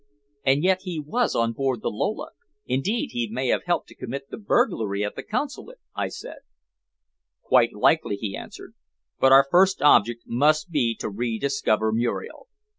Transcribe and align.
"And 0.43 0.63
yet 0.63 0.79
he 0.81 0.99
was 0.99 1.35
on 1.35 1.53
board 1.53 1.83
the 1.83 1.91
Lola. 1.91 2.29
Indeed, 2.65 3.09
he 3.11 3.29
may 3.29 3.49
have 3.49 3.65
helped 3.65 3.87
to 3.89 3.95
commit 3.95 4.31
the 4.31 4.37
burglary 4.39 5.05
at 5.05 5.15
the 5.15 5.21
Consulate," 5.21 5.77
I 5.93 6.07
said. 6.07 6.39
"Quite 7.43 7.73
likely," 7.73 8.15
he 8.15 8.35
answered. 8.35 8.73
"But 9.19 9.31
our 9.31 9.45
first 9.51 9.79
object 9.83 10.23
must 10.25 10.71
be 10.71 10.95
to 11.01 11.07
rediscover 11.11 11.91
Muriel. 11.91 12.47